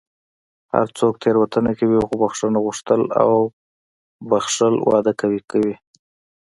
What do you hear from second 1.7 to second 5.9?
کوي، خو بښنه غوښتل او بښل واده قوي کوي.